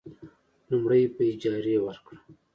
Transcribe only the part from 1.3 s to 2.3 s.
اجارې ورکړه.